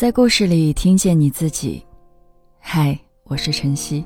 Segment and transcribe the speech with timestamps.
[0.00, 1.84] 在故事里听见你自己。
[2.58, 4.02] 嗨，我是晨曦。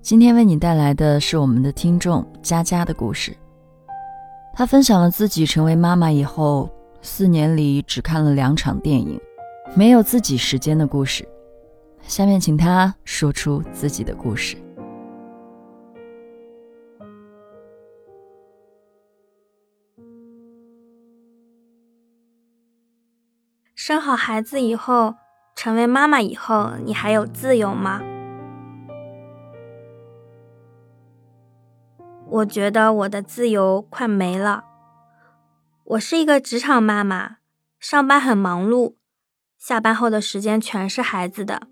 [0.00, 3.36] 今天为你带来的是我们的听众佳佳的故事。
[4.54, 6.70] 她分享了自己成为妈妈以后
[7.02, 9.20] 四年里只看了两场电影，
[9.74, 11.28] 没有自己时间的故事。
[12.04, 14.56] 下面请她说出自己的故事。
[23.84, 25.16] 生好孩子以后，
[25.56, 28.00] 成为妈妈以后，你还有自由吗？
[32.28, 34.62] 我觉得我的自由快没了。
[35.82, 37.38] 我是一个职场妈妈，
[37.80, 38.94] 上班很忙碌，
[39.58, 41.62] 下班后的时间全是孩子的，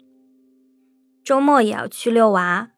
[1.23, 2.71] 周末也要去遛娃，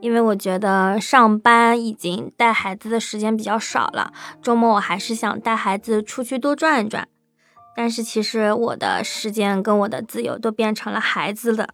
[0.00, 7.08] 因为我觉得上班已经带孩子的时间比较少了，周末我还是想带孩子出去多转一转。
[7.80, 11.70] 但是其实我的时间跟我的自由都变成了孩子的。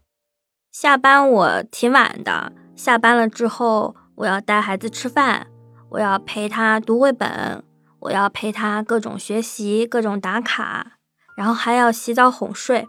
[0.71, 5.49] 下班我挺晚的，下班了之后我要带孩子吃饭，
[5.91, 7.65] 我要陪他读绘本，
[7.99, 10.93] 我要陪他各种学习、各种打卡，
[11.37, 12.87] 然后还要洗澡哄睡。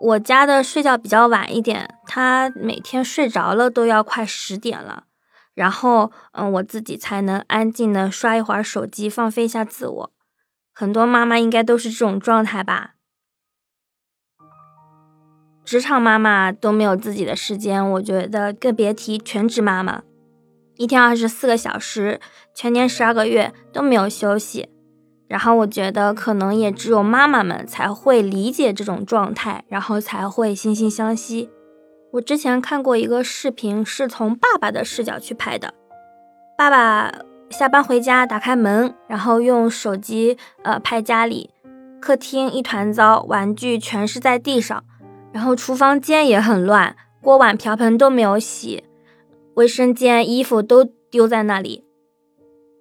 [0.00, 5.06] 我家的睡觉比较晚一点，他每天睡着了都要快十点了，
[5.54, 10.12] 然后嗯，我自己才能安静的刷一会儿手机，放飞一下自我。
[10.74, 12.94] 很多妈妈应该都是这种状态吧？
[15.64, 20.02] 职场妈妈都没有自己的时间，我觉得更别提全职妈妈，
[20.76, 22.20] 一天二十四个小时，
[22.54, 24.68] 全年十二个月都没有休息。
[25.28, 31.48] 然后我觉得可能也只有妈妈们才会理解这种状态，然后才会惺惺相惜。
[32.14, 35.72] 我之前看过一个视频，是从爸爸的视角去拍的，
[36.58, 37.31] 爸爸。
[37.52, 41.50] 下班回家，打开门，然后用手机呃拍家里，
[42.00, 44.82] 客厅一团糟，玩具全是在地上，
[45.32, 48.82] 然后厨房间也很乱，锅碗瓢盆都没有洗，
[49.54, 51.84] 卫生间衣服都丢在那里，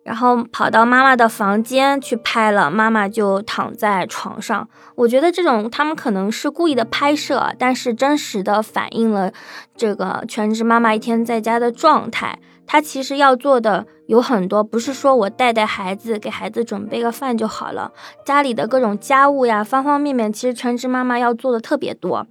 [0.04, 4.68] 然后跑到妈妈的房间去拍了，妈妈就躺在床上。
[4.96, 9.32] 我觉得这种他们可能是故意的拍摄，但是真实的反映了
[9.76, 12.40] 这个全职妈妈一天在家的状态。
[12.66, 17.92] 她其实要做的有很多，不是说我带带孩子，给孩子准备个饭就好了。
[18.26, 22.26] 家里的各种家务呀，方方面面，其实全职妈妈要做的特别多。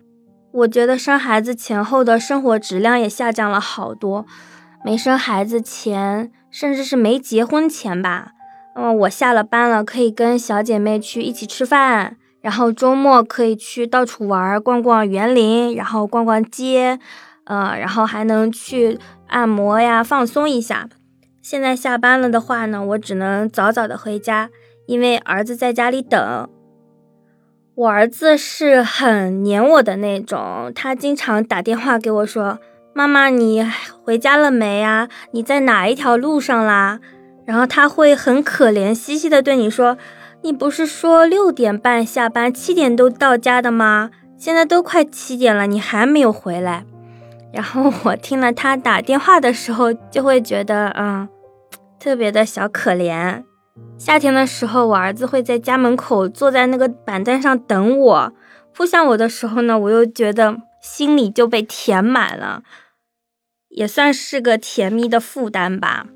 [0.52, 4.24] 我觉得生孩子前后的生活质量也下降了好多。
[4.84, 8.32] 没生孩子前，甚至是没结婚前吧，
[8.74, 16.98] 嗯，我下了班了，可以跟小姐妹去一起吃饭，然后周末可以去到处玩，逛逛园林，然后逛逛街。
[17.44, 18.96] 呃，然后还能去
[19.26, 20.88] 按摩呀，放松一下。
[21.42, 24.50] 现在下班了的话呢，我只能早早的回家，
[24.86, 26.48] 因为儿子在家里等。
[27.74, 32.60] 我儿子是很黏我的那种，他经常打电话给我说
[32.92, 33.64] ：“妈妈，你
[34.02, 35.08] 回家了没呀？
[35.30, 36.98] 你在哪一条路上啦？”
[37.46, 39.96] 然后他会很可怜兮兮的对你说
[40.42, 44.10] ：“你不是说六点半下班，七点都到家的吗？
[44.36, 46.84] 现在都快七点了，你还没有回来。”
[47.52, 51.28] 然后我听了他打电话的时候，就会觉得，嗯，
[51.98, 53.42] 特别的小可怜。
[53.98, 58.32] 夏天的时候，我儿子会在家门口坐在那个板凳上等我，
[58.72, 62.62] 扑向我的时候呢，我又觉得心里就被填满了，
[63.68, 66.06] 也算是个甜蜜的负担吧。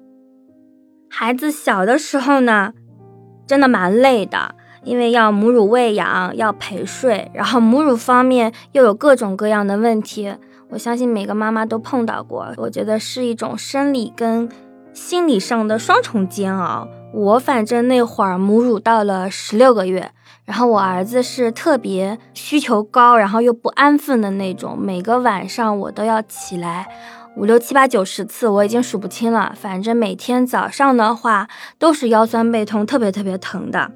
[1.09, 2.73] 孩子小的时候呢，
[3.47, 10.35] 真的蛮累的，因为要母乳喂养，要陪睡，然后母乳方面又有各种各样的问题。
[10.71, 14.49] 我相信每个妈妈都碰到过，我觉得是一种生理跟
[14.93, 16.89] 心理上的双重煎熬。
[17.15, 20.11] 我反正那会儿母乳到了十六个月，
[20.45, 26.89] 然后我儿子是特别需求高，然后又不安分的那种，每个晚上我都要起来
[27.37, 29.55] 五六七八九十次，我已经数不清了。
[29.57, 31.47] 反正每天早上的话
[31.79, 33.93] 都是腰酸背痛，特别特别疼的。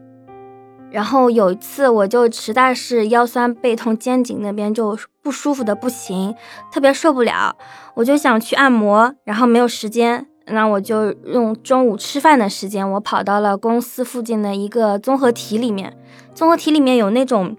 [0.93, 6.37] 然后有一次，我就实在是腰酸背痛，肩颈那边就不舒服的不行，
[6.73, 7.56] 特别受不了，
[7.94, 15.97] 我就想去按摩，然后没有时间，那我就用中午吃饭的时间，我跑到了公司附近的一个综合体里面，
[16.35, 17.56] 综合体里面有那种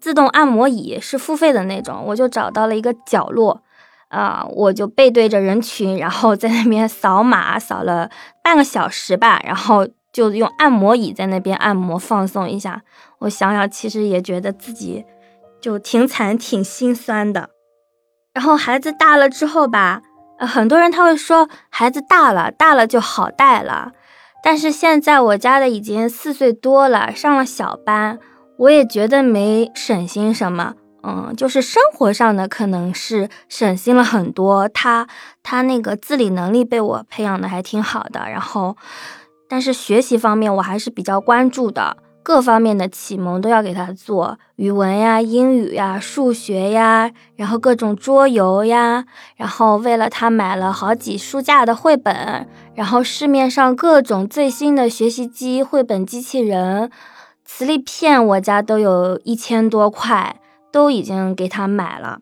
[0.00, 3.62] 自动按摩椅，是付费的那种，我就找到了一个角落，
[4.08, 8.10] 啊，我就背对着人群，然后在那边扫码，扫了
[8.42, 9.86] 半个小时吧，然后。
[10.10, 12.82] 就用按摩椅在那边按摩放松一下，
[13.18, 15.04] 我想想，其实也觉得自己
[15.60, 17.50] 就挺惨、挺心酸的。
[18.32, 20.00] 然后孩子大了之后吧，
[20.46, 23.92] 很多人他会说孩子大了，大了就好带了。
[24.42, 28.18] 但是现在我家的已经四岁多了，上了小班，
[28.56, 30.74] 我也觉得没省心什么。
[31.02, 34.68] 嗯，就是生活上的可能是省心了很多。
[34.68, 35.06] 他
[35.42, 38.76] 他那个自理能力被我培养的还挺好的，然后，
[39.48, 41.96] 但是学习方面我还是比较关注的，
[42.28, 56.90] 各方面的启蒙都要给他做，语文呀、英语呀、数学呀，然后各种桌游呀，然后为了他买了好几书架的绘本，然后市面上各种最新的学习机、绘本机器人、
[57.46, 60.36] 磁力片，我家都有一千多块。
[60.70, 62.18] 都已经给他买了，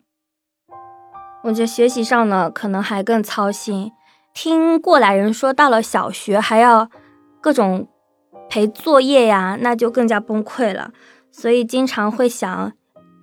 [1.43, 3.91] 我觉得学习上呢可能还更操心。
[4.33, 6.89] 听过来人说，到了小学还要
[7.41, 7.89] 各种
[8.49, 10.91] 陪作业呀，那就更加崩溃了。
[11.31, 12.71] 所以经常会想，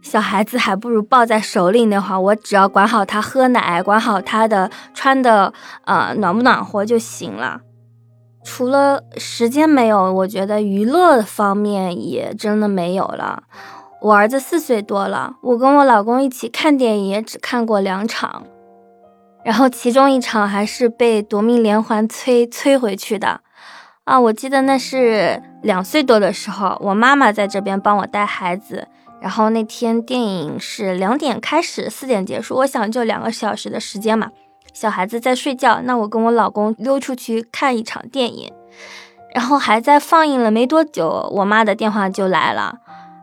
[0.03, 5.53] 小孩子还不如抱在手里那会儿，我只要管好他喝奶，管好他的穿的
[5.87, 7.61] 呃暖不暖和就行了。
[8.45, 13.45] 除了时间没有，我觉得娱乐方面也真的没有了。
[14.03, 18.45] 我儿子四岁多了，我跟我老公一起看电影也只看过两场，
[19.43, 23.41] 然后其中一场还是被夺命连环催催回去的。
[24.05, 28.87] 啊，我记得那是两岁多的时候，我妈妈在这边帮我带孩子，
[29.21, 34.31] 然后那天电影是两点开始，四点结束，我想就两个小时的时间嘛，
[34.75, 38.53] 小孩子在睡觉，那我跟我老公溜出去看一场电影，
[39.35, 42.81] 然后还在放映了没多久，我妈的电话就来了。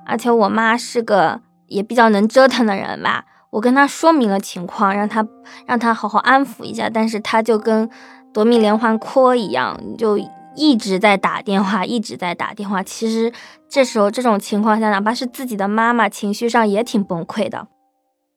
[0.08, 5.24] 而且我妈是个也比较能折腾的人吧，我跟她说明了情况，让她
[5.68, 7.88] 让她好好安抚一下，但是她就跟
[8.34, 10.18] 夺命连环 call 一样，就
[10.56, 12.84] 一直在打电话，一直在打电话。
[12.84, 13.32] 其实
[13.70, 17.68] 这时候这种情况下，哪怕是自己的妈妈，情绪上也挺崩溃的。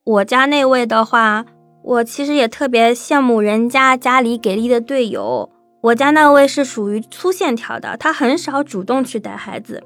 [0.05, 1.45] 我家那位的话，
[1.83, 5.51] 我其实也特别羡慕人家家里给力的队友。
[5.83, 9.83] 我家那位是属于粗线条的，他很少主动去带孩子。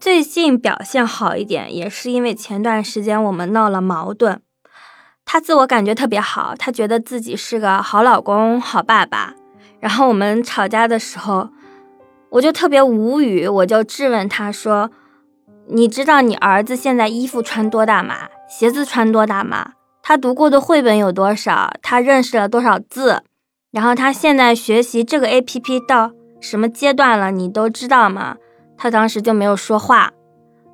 [0.00, 4.40] 最近表现好一点，也是因为前段时间我们闹了矛盾，
[5.24, 9.34] 他自我感觉特别好，他觉得自己是个好老公、好爸爸。
[9.80, 11.50] 然后我们吵架的时候，
[12.34, 14.90] 我就特别无语，我就质问他说
[15.70, 19.74] ：“你知道你儿子现在衣服穿多大码，鞋子穿多大码？
[20.02, 21.72] 他读过的绘本有多少？
[21.80, 23.22] 他认识了多少字？
[23.70, 26.10] 然后他现在学习这个 A P P 到
[26.40, 27.30] 什么阶段了？
[27.30, 28.36] 你都知道吗？”
[28.76, 30.10] 他当时就没有说话，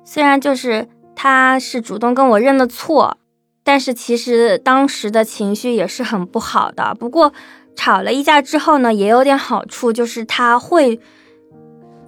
[0.03, 3.19] 虽然就是他是主动跟我认了错，
[3.63, 6.95] 但是其实当时的情绪也是很不好的。
[6.95, 7.31] 不过
[7.75, 10.99] 吵了一架之后呢，也有点好处，就是他会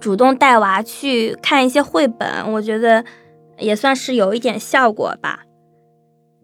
[0.04, 3.02] 主动带娃去看一些绘本，我觉得
[3.56, 5.44] 也算是有一点效果吧。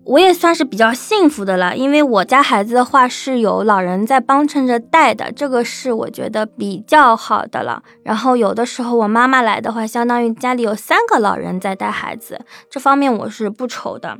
[0.06, 7.82] 我也算是比较幸福的了，因为我家孩子的话是有老人在帮衬着带的，这个是我觉得比较好的了。
[8.02, 12.40] 然后有的时候我妈妈来的话，相当于家里有三个老人在带孩子，
[12.70, 14.16] 这方面我是不愁的。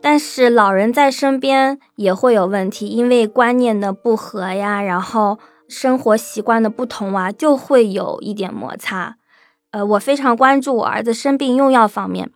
[0.00, 5.40] 但是老人在身边也会有问题，因为观念的不合呀，然后
[5.72, 9.16] 生活习惯的不同啊，就会有一点摩擦。
[9.70, 12.30] 呃，我非常关注我儿子生病用药方面。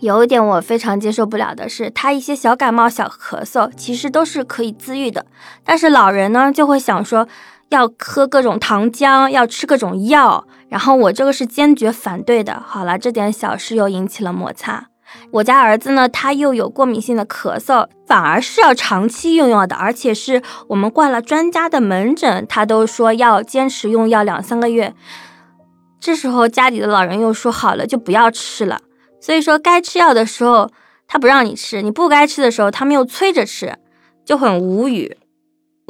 [0.00, 5.24] 有一点我非常接受不了的是，他一些小感冒、小咳嗽，其实都是可以自愈的。
[5.64, 7.26] 但是老人呢，就会想说
[7.70, 12.62] 要喝各种糖浆，要吃各种药，然后我这个是坚决反对的。
[12.66, 14.88] 好了，这点小事又引起了摩擦。
[15.32, 24.94] 我家儿子呢，他又有过敏性的咳嗽，反而是要长期用药的，而且是我们挂了专家的门诊，他都说要坚持用药两三个月。
[26.00, 28.80] 这时候家里的老人又说好了，就不要吃了。
[29.20, 30.70] 所以说，该吃药的时候
[31.06, 33.76] 他不让你吃，你不该吃的时候他们又催着吃，
[34.24, 35.16] 就很无语。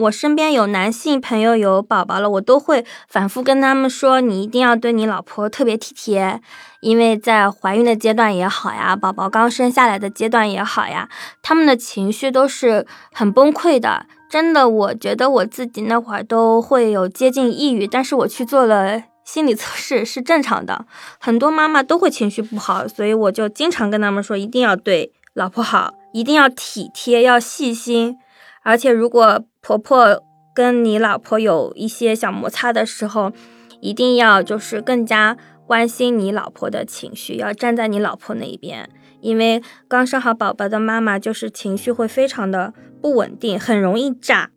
[0.00, 6.40] 我身边有男性朋友有宝宝了，我都会反复跟他们说，你一定要对你老婆特别体贴，
[6.80, 11.08] 因为在怀孕的阶段也好呀，宝宝刚生下来的阶段也好呀，
[11.42, 14.06] 他们的情绪都是很崩溃的。
[14.30, 19.02] 真的，我觉得我自己那会儿都会有接近抑郁，但是我去做了。
[19.22, 20.86] 心理测试是正常的，
[21.20, 28.16] 很多妈妈都会情绪不好，所以我就经常跟他们说，一定要对老婆好，一定要体贴，要细心。
[28.62, 30.22] 而且，如果婆婆
[30.54, 33.32] 跟你老婆有一些小摩擦的时候，
[33.80, 35.36] 一定要就是更加
[35.66, 38.88] 关心你老婆的情绪，要站在你老婆那一边。
[39.20, 44.50] 因为刚生好宝宝的妈妈就是情绪会非常的不稳定，很容易炸。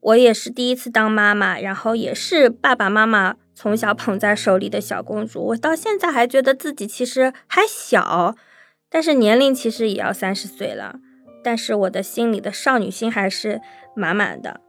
[0.00, 3.36] 我也是第一次当妈妈，然后也是爸爸妈妈。
[3.54, 8.34] 从小捧在手里的小公主，我到现在还觉得自己其实还小，
[8.90, 10.96] 但是年龄其实也要三十岁了，
[11.42, 13.60] 但是我的心里的少女心还是
[13.94, 14.60] 满满的。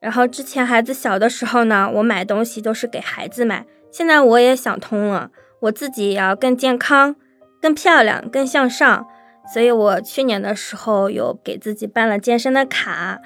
[0.00, 5.30] 然后之前孩子小的时候呢，我买东西都是给孩子买，现在我也想通了，
[5.62, 7.16] 我自己也要更健康、
[7.60, 9.06] 更漂亮、更向上。
[9.52, 13.20] 所以我去年的时候有给自己办了健身的卡，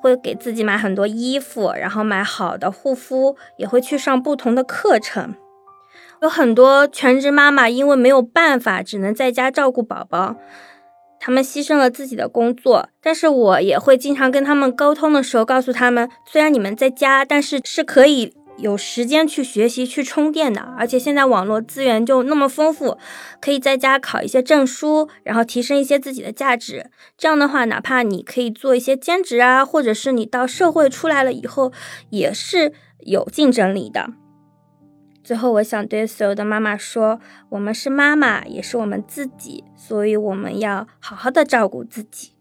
[0.00, 5.34] 会给自己买很多衣服，然后买好的护肤，也会去上不同的课程。
[6.22, 10.36] 有很多全职妈妈因为没有办法，只能在家照顾宝宝，
[11.24, 12.90] 他们牺牲了自己的工作。
[13.00, 18.34] 但是我也会经常跟他们沟通的时候，告诉他们，虽然你们在家，但是是可以。
[18.56, 22.96] 有时间去学习、去充电的，而且现在网络资源就那么丰富，
[23.40, 26.88] 可以在家考一些证书，然后提升一些自己的价值。
[27.18, 31.72] 这样的话，哪怕你可以做一些兼职啊，或者是你到社会出来了以后，
[32.10, 34.10] 也是有竞争力的。
[35.24, 42.32] 最后，我想对所有的妈妈说：我们是妈妈，也是我们自己，所以我们要好好的照顾自己。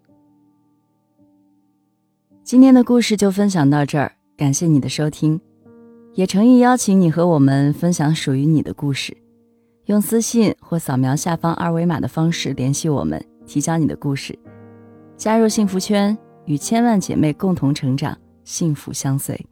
[2.43, 5.39] 今天的故事就分享到这儿，感谢你的收听。
[6.13, 9.15] 也诚意邀请你和我们分享属于你的故事，
[9.85, 14.37] 用私信或扫描下方二维码的方式联系我们，提交你的故事，
[15.15, 19.47] 加入幸福圈，与千万姐妹共同成长，幸福相随。